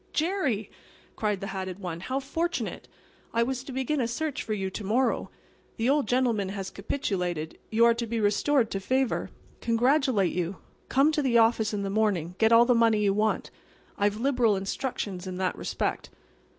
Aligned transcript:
"Jerry!" 0.13 0.71
cried 1.15 1.41
the 1.41 1.45
hatted 1.53 1.77
one. 1.77 1.99
"How 1.99 2.19
fortunate! 2.19 2.87
I 3.35 3.43
was 3.43 3.63
to 3.63 3.71
begin 3.71 4.01
a 4.01 4.07
search 4.07 4.41
for 4.41 4.53
you 4.55 4.71
to 4.71 4.83
morrow. 4.83 5.29
The 5.77 5.91
old 5.91 6.07
gentleman 6.07 6.49
has 6.49 6.71
capitulated. 6.71 7.59
You're 7.69 7.93
to 7.93 8.07
be 8.07 8.19
restored 8.19 8.71
to 8.71 8.79
favor. 8.79 9.29
Congratulate 9.61 10.33
you. 10.33 10.57
Come 10.89 11.11
to 11.11 11.21
the 11.21 11.37
office 11.37 11.71
in 11.71 11.83
the 11.83 11.91
morning 11.91 12.25
and 12.25 12.37
get 12.39 12.51
all 12.51 12.65
the 12.65 12.73
money 12.73 13.03
you 13.03 13.13
want. 13.13 13.51
I've 13.95 14.17
liberal 14.17 14.55
instructions 14.55 15.27
in 15.27 15.37
that 15.37 15.55
respect." 15.55 16.09